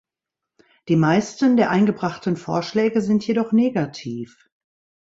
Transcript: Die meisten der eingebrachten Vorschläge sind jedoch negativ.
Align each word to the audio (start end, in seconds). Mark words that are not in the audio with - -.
Die 0.87 0.95
meisten 0.95 1.57
der 1.57 1.69
eingebrachten 1.69 2.35
Vorschläge 2.35 3.01
sind 3.03 3.27
jedoch 3.27 3.51
negativ. 3.51 4.49